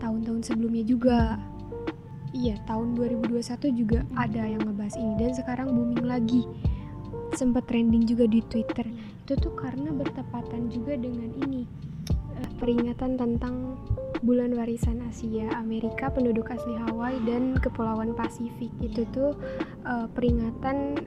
tahun-tahun 0.00 0.44
sebelumnya 0.44 0.84
juga. 0.84 1.40
Iya 2.34 2.58
tahun 2.66 2.98
2021 2.98 3.70
juga 3.72 4.04
Hmm. 4.04 4.20
ada 4.20 4.42
yang 4.44 4.60
ngebahas 4.68 4.96
ini 5.00 5.12
dan 5.16 5.32
sekarang 5.32 5.68
booming 5.72 6.04
lagi. 6.04 6.44
Sempat 7.32 7.64
trending 7.70 8.04
juga 8.04 8.28
di 8.28 8.44
Twitter. 8.44 8.84
Itu 9.24 9.38
tuh 9.40 9.54
karena 9.56 9.94
bertepatan 9.94 10.68
juga 10.68 10.98
dengan 10.98 11.32
ini 11.40 11.64
eh, 12.34 12.50
peringatan 12.58 13.14
tentang 13.16 13.78
bulan 14.24 14.56
warisan 14.56 15.04
Asia 15.04 15.52
Amerika 15.60 16.08
penduduk 16.08 16.48
asli 16.48 16.72
Hawaii 16.88 17.20
dan 17.28 17.60
kepulauan 17.60 18.16
Pasifik 18.16 18.72
itu 18.80 19.04
tuh 19.12 19.36
eh, 19.84 20.08
peringatan 20.16 21.04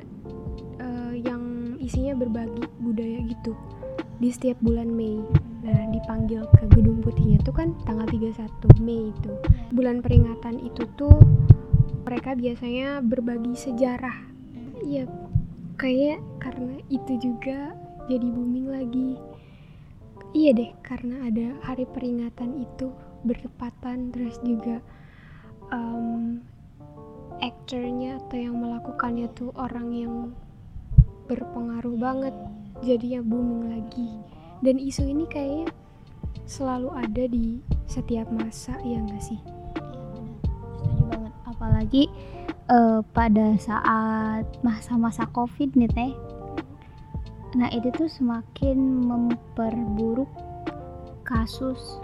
eh, 0.78 1.14
yang 1.26 1.76
isinya 1.82 2.14
berbagi 2.14 2.70
budaya 2.78 3.26
gitu 3.26 3.58
di 4.18 4.30
setiap 4.30 4.58
bulan 4.62 4.90
Mei. 4.90 5.22
Nah, 5.66 5.90
dipanggil 5.92 6.46
ke 6.58 6.64
Gedung 6.74 7.02
Putihnya 7.02 7.42
tuh 7.44 7.54
kan 7.54 7.74
tanggal 7.86 8.06
31 8.08 8.48
Mei 8.86 9.10
itu. 9.10 9.34
Bulan 9.74 10.02
peringatan 10.06 10.62
itu 10.62 10.86
tuh 10.98 11.18
mereka 12.06 12.38
biasanya 12.38 13.02
berbagi 13.04 13.54
sejarah. 13.58 14.16
Iya, 14.86 15.10
kayak 15.76 16.22
karena 16.40 16.80
itu 16.88 17.14
juga 17.20 17.76
jadi 18.08 18.28
booming 18.32 18.68
lagi. 18.72 19.20
Iya 20.36 20.52
deh, 20.56 20.72
karena 20.84 21.28
ada 21.28 21.48
hari 21.64 21.88
peringatan 21.88 22.62
itu 22.62 22.92
bertepatan 23.28 24.10
terus 24.16 24.40
juga 24.42 24.80
um, 25.72 26.40
aktornya 27.44 28.18
atau 28.26 28.38
yang 28.40 28.56
melakukannya 28.58 29.30
tuh 29.38 29.54
orang 29.54 29.88
yang 29.94 30.16
berpengaruh 31.28 31.96
banget 32.00 32.36
jadinya 32.82 33.22
booming 33.22 33.64
lagi. 33.78 34.10
Dan 34.64 34.82
isu 34.82 35.06
ini 35.06 35.30
kayaknya 35.30 35.70
selalu 36.48 36.90
ada 36.96 37.24
di 37.30 37.62
setiap 37.86 38.26
masa 38.34 38.74
ya 38.82 38.98
enggak 38.98 39.22
sih? 39.22 39.40
Setuju 40.82 41.04
banget. 41.06 41.34
Apalagi 41.46 42.04
uh, 42.72 43.04
pada 43.14 43.54
saat 43.60 44.48
masa-masa 44.66 45.28
covid 45.30 45.76
nih 45.78 45.92
teh. 45.92 46.14
Nah 47.54 47.70
itu 47.74 47.90
tuh 47.94 48.10
semakin 48.10 48.78
memperburuk 49.06 50.30
kasus 51.28 52.00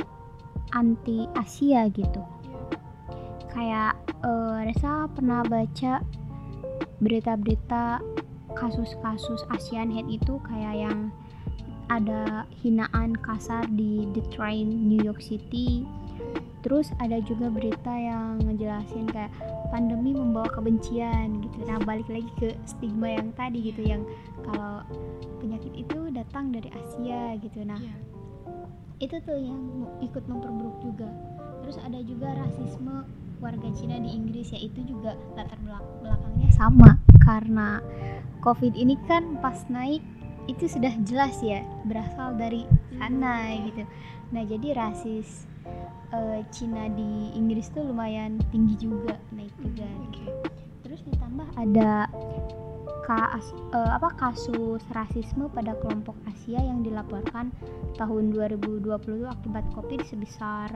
anti 0.73 1.29
Asia 1.37 1.87
gitu 1.93 2.21
kayak 3.53 3.93
uh, 4.25 4.65
Resa 4.65 5.07
pernah 5.13 5.45
baca 5.45 6.01
berita-berita 6.99 8.01
kasus-kasus 8.57 9.45
Asian 9.53 9.93
Head 9.93 10.09
itu 10.09 10.41
kayak 10.45 10.89
yang 10.89 10.99
ada 11.91 12.47
hinaan 12.63 13.13
kasar 13.19 13.67
di 13.75 14.07
Detroit, 14.15 14.65
New 14.65 15.03
York 15.03 15.21
City. 15.21 15.85
Terus 16.63 16.95
ada 17.03 17.19
juga 17.19 17.51
berita 17.51 17.91
yang 17.91 18.39
ngejelasin 18.39 19.11
kayak 19.11 19.35
pandemi 19.67 20.15
membawa 20.15 20.47
kebencian 20.47 21.43
gitu. 21.43 21.59
Nah 21.67 21.75
balik 21.83 22.07
lagi 22.07 22.31
ke 22.39 22.55
stigma 22.63 23.19
yang 23.19 23.35
tadi 23.35 23.67
gitu 23.67 23.83
yang 23.83 24.07
kalau 24.47 24.79
penyakit 25.43 25.75
itu 25.75 26.07
datang 26.15 26.55
dari 26.55 26.71
Asia 26.71 27.35
gitu. 27.43 27.67
Nah 27.67 27.77
yeah. 27.83 28.12
Itu 29.01 29.17
tuh 29.23 29.37
yang 29.37 29.87
ikut 30.01 30.23
memperburuk 30.29 30.77
juga. 30.83 31.09
Terus 31.63 31.77
ada 31.79 31.99
juga 32.03 32.35
rasisme 32.35 33.07
warga 33.43 33.69
Cina 33.75 33.99
di 33.99 34.07
Inggris 34.07 34.55
ya 34.55 34.59
itu 34.63 34.79
juga 34.87 35.19
latar 35.35 35.59
belakangnya 35.99 36.47
sama 36.55 36.95
karena 37.27 37.83
COVID 38.39 38.71
ini 38.75 38.95
kan 39.07 39.35
pas 39.43 39.67
naik 39.67 39.99
itu 40.47 40.67
sudah 40.67 40.91
jelas 41.03 41.39
ya 41.43 41.63
berasal 41.87 42.35
dari 42.39 42.63
sana 42.99 43.51
gitu. 43.67 43.83
Nah 44.31 44.43
jadi 44.47 44.75
rasis 44.75 45.47
uh, 46.15 46.39
Cina 46.51 46.87
di 46.91 47.35
Inggris 47.35 47.67
tuh 47.71 47.83
lumayan 47.83 48.39
tinggi 48.51 48.75
juga 48.79 49.19
naik 49.35 49.51
juga. 49.59 49.87
Okay. 50.11 50.27
Terus 50.83 50.99
ditambah 51.07 51.47
ada 51.55 52.07
kas, 53.03 53.51
uh, 53.75 53.99
apa 53.99 54.09
kasus 54.15 54.81
rasisme 54.95 55.51
pada 55.51 55.75
kelompok 55.83 56.15
Asia 56.27 56.59
yang 56.59 56.81
dilaporkan 56.81 57.51
tahun 57.99 58.31
2020 58.31 58.89
akibat 59.27 59.65
Covid 59.75 60.01
sebesar 60.07 60.71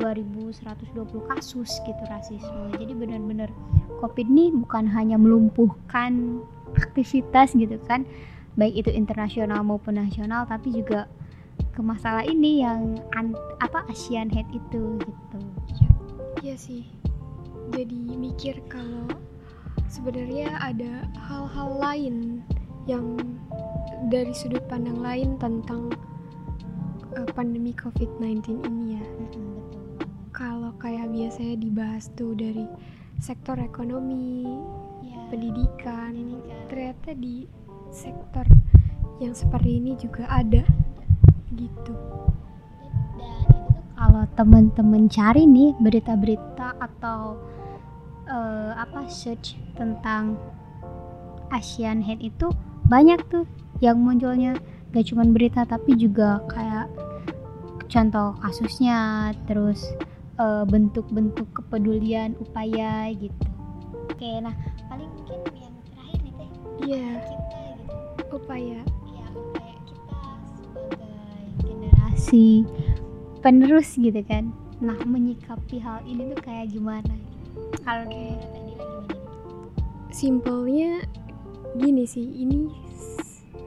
2120 0.00 1.30
kasus 1.30 1.70
gitu 1.84 2.02
rasisme. 2.08 2.72
Jadi 2.76 2.92
benar-benar 2.96 3.52
Covid 4.00 4.26
ini 4.28 4.52
bukan 4.52 4.88
hanya 4.88 5.20
melumpuhkan 5.20 6.40
aktivitas 6.76 7.56
gitu 7.56 7.76
kan 7.88 8.04
baik 8.58 8.74
itu 8.74 8.90
internasional 8.90 9.62
maupun 9.62 10.02
nasional 10.02 10.42
tapi 10.44 10.74
juga 10.74 11.06
ke 11.74 11.80
masalah 11.80 12.26
ini 12.26 12.66
yang 12.66 12.98
an, 13.14 13.34
apa 13.62 13.86
Asian 13.86 14.26
Head 14.30 14.50
itu 14.50 14.98
gitu 14.98 15.40
ya 16.42 16.58
sih 16.58 16.86
jadi 17.70 18.18
mikir 18.18 18.58
kalau 18.66 19.06
sebenarnya 19.88 20.60
ada 20.60 21.08
hal-hal 21.16 21.80
lain 21.80 22.44
yang 22.84 23.16
dari 24.12 24.32
sudut 24.36 24.62
pandang 24.68 25.00
lain 25.00 25.40
tentang 25.40 25.88
uh, 27.16 27.28
pandemi 27.32 27.72
COVID-19 27.72 28.64
ini 28.68 29.00
ya. 29.00 29.04
Kalau 30.32 30.76
kayak 30.78 31.10
biasanya 31.10 31.56
dibahas 31.58 32.12
tuh 32.14 32.36
dari 32.36 32.68
sektor 33.18 33.58
ekonomi 33.58 34.46
ya, 35.02 35.18
pendidikan, 35.32 36.14
pendidikan. 36.14 36.64
ternyata 36.70 37.10
di 37.18 37.48
sektor 37.90 38.46
yang 39.18 39.34
seperti 39.34 39.82
ini 39.82 39.98
juga 39.98 40.28
ada 40.30 40.62
gitu. 41.56 41.96
Dan 43.18 43.34
itu 43.34 43.56
kalau 43.98 44.24
teman-teman 44.38 45.10
cari 45.10 45.42
nih 45.42 45.74
berita-berita 45.82 46.78
atau 46.78 47.34
uh, 48.28 48.76
apa 48.76 49.08
search 49.08 49.58
tentang 49.74 50.36
Asian 51.50 52.04
Head 52.04 52.20
itu 52.20 52.52
banyak 52.86 53.18
tuh 53.32 53.48
yang 53.80 54.00
munculnya. 54.00 54.56
Gak 54.92 55.12
cuma 55.12 55.24
berita 55.28 55.68
tapi 55.68 55.96
juga 55.96 56.40
kayak 56.48 56.88
contoh 57.88 58.36
kasusnya 58.40 59.32
terus 59.44 59.84
eh, 60.40 60.64
bentuk-bentuk 60.64 61.44
uh, 61.44 61.54
kepedulian 61.60 62.32
upaya 62.40 63.12
gitu. 63.12 63.48
Oke 64.08 64.40
nah 64.40 64.56
paling 64.88 65.08
mungkin 65.12 65.40
yang 65.60 65.74
terakhir 65.92 66.20
nih 66.24 66.32
teh. 66.36 66.48
Iya. 66.88 66.96
Yeah 66.96 67.38
upaya. 68.32 68.80
Ya 69.08 69.26
upaya 69.32 69.76
kita 69.84 70.20
sebagai 70.56 71.16
generasi 71.64 72.46
penerus 73.40 73.88
gitu 73.96 74.20
kan. 74.24 74.52
Nah 74.78 74.98
menyikapi 75.04 75.82
hal 75.82 76.04
ini 76.06 76.32
tuh 76.32 76.40
kayak 76.44 76.70
gimana 76.70 77.27
kalau 77.84 78.04
okay. 78.08 78.36
simpelnya 80.12 81.04
gini 81.76 82.04
sih 82.08 82.24
ini 82.24 82.68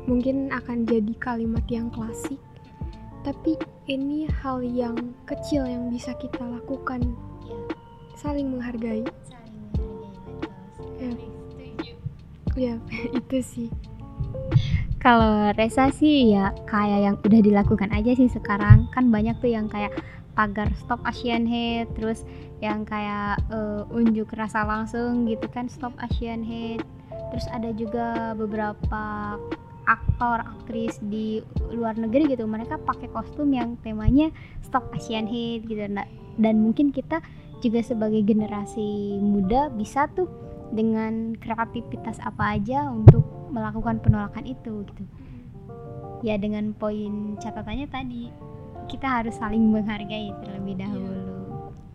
mungkin 0.09 0.49
akan 0.49 0.89
jadi 0.89 1.13
kalimat 1.21 1.63
yang 1.69 1.93
klasik 1.93 2.41
tapi 3.21 3.53
ini 3.85 4.25
hal 4.41 4.65
yang 4.65 5.13
kecil 5.29 5.65
yang 5.69 5.93
bisa 5.93 6.17
kita 6.17 6.41
lakukan. 6.41 7.05
Ya. 7.45 7.59
saling 8.17 8.49
menghargai. 8.49 9.05
Saling 9.25 9.57
menghargai 9.73 10.33
ya, 10.97 11.13
ya 12.57 12.75
itu 13.21 13.37
sih. 13.41 13.69
Kalau 15.01 15.49
Resa 15.57 15.89
sih 15.89 16.29
ya 16.29 16.53
kayak 16.69 16.99
yang 17.01 17.15
udah 17.17 17.41
dilakukan 17.41 17.89
aja 17.93 18.13
sih 18.13 18.29
sekarang. 18.29 18.89
Kan 18.93 19.09
banyak 19.09 19.37
tuh 19.41 19.49
yang 19.49 19.65
kayak 19.69 19.93
pagar 20.33 20.71
stop 20.79 21.03
Asian 21.03 21.43
Head 21.43 21.91
terus 21.97 22.23
yang 22.61 22.85
kayak 22.85 23.41
uh, 23.49 23.83
unjuk 23.89 24.29
rasa 24.37 24.63
langsung 24.63 25.25
gitu 25.25 25.49
kan 25.49 25.67
stop 25.67 25.91
Asian 25.99 26.45
Head. 26.45 26.85
Terus 27.31 27.47
ada 27.51 27.71
juga 27.73 28.35
beberapa 28.35 29.35
aktor 29.89 30.45
aktris 30.45 31.01
di 31.01 31.41
luar 31.73 31.97
negeri 31.97 32.37
gitu 32.37 32.45
mereka 32.45 32.77
pakai 32.77 33.09
kostum 33.09 33.49
yang 33.51 33.75
temanya 33.81 34.29
stop 34.61 34.87
Asian 34.93 35.25
Head 35.25 35.65
gitu. 35.67 35.83
Nah, 35.89 36.05
dan 36.37 36.61
mungkin 36.61 36.93
kita 36.93 37.19
juga 37.61 37.81
sebagai 37.85 38.25
generasi 38.25 39.21
muda 39.21 39.69
bisa 39.73 40.09
tuh 40.13 40.29
dengan 40.71 41.35
kreativitas 41.37 42.17
apa 42.23 42.57
aja 42.57 42.89
untuk 42.89 43.21
melakukan 43.51 43.99
penolakan 43.99 44.47
itu 44.47 44.87
gitu. 44.87 45.03
Ya 46.21 46.37
dengan 46.37 46.71
poin 46.77 47.35
catatannya 47.41 47.87
tadi 47.89 48.50
kita 48.87 49.07
harus 49.21 49.37
saling 49.37 49.69
menghargai 49.69 50.33
terlebih 50.41 50.77
iya. 50.77 50.81
dahulu 50.87 51.21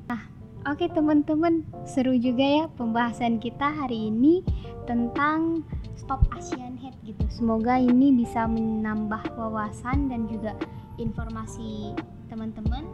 nah 0.06 0.22
oke 0.68 0.78
okay, 0.78 0.88
teman-teman 0.92 1.64
seru 1.88 2.14
juga 2.18 2.44
ya 2.44 2.64
pembahasan 2.74 3.38
kita 3.42 3.66
hari 3.70 4.10
ini 4.12 4.42
tentang 4.86 5.66
stop 5.98 6.22
Asian 6.34 6.78
Head 6.78 6.94
gitu 7.02 7.24
semoga 7.32 7.80
ini 7.80 8.14
bisa 8.14 8.46
menambah 8.46 9.34
wawasan 9.34 10.06
dan 10.12 10.30
juga 10.30 10.54
informasi 11.00 11.96
teman-teman 12.30 12.86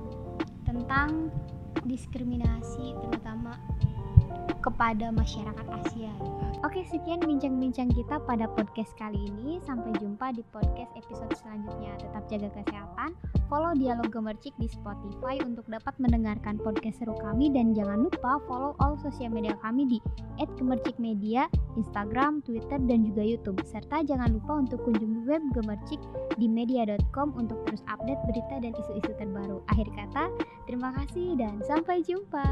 tentang 0.65 1.29
diskriminasi 1.85 2.95
terutama 3.03 3.59
kepada 4.63 5.11
masyarakat 5.11 5.67
Asia. 5.85 6.13
Oke, 6.63 6.87
sekian 6.87 7.19
bincang-bincang 7.19 7.91
kita 7.91 8.23
pada 8.23 8.47
podcast 8.47 8.95
kali 8.95 9.19
ini. 9.35 9.59
Sampai 9.67 9.91
jumpa 9.99 10.31
di 10.31 10.47
podcast 10.55 10.95
episode 10.95 11.35
selanjutnya. 11.35 11.91
Tetap 11.99 12.23
jaga 12.31 12.49
kesehatan, 12.55 13.19
follow 13.51 13.75
Dialog 13.75 14.15
Gemercik 14.15 14.55
di 14.63 14.71
Spotify 14.71 15.43
untuk 15.43 15.67
dapat 15.67 15.91
mendengarkan 15.99 16.63
podcast 16.63 17.03
seru 17.03 17.19
kami 17.19 17.51
dan 17.51 17.75
jangan 17.75 18.07
lupa 18.07 18.39
follow 18.47 18.79
all 18.79 18.95
sosial 19.03 19.35
media 19.35 19.59
kami 19.59 19.91
di 19.91 19.99
@gemercikmedia, 20.39 21.51
Instagram, 21.75 22.47
Twitter 22.47 22.79
dan 22.79 23.11
juga 23.11 23.27
YouTube. 23.27 23.59
Serta 23.67 24.07
jangan 24.07 24.31
lupa 24.31 24.63
untuk 24.63 24.87
kunjungi 24.87 25.27
web 25.27 25.43
Gemercik 25.59 25.99
di 26.39 26.47
media.com 26.47 27.35
untuk 27.35 27.59
terus 27.67 27.83
update 27.91 28.23
berita 28.31 28.63
dan 28.63 28.71
isu-isu 28.79 29.11
terbaru. 29.19 29.59
Akhir 29.75 29.91
kata, 29.99 30.31
terima 30.71 30.95
kasih 30.95 31.35
dan 31.35 31.59
sampai 31.67 32.07
jumpa. 32.07 32.47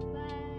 Bye. 0.00 0.49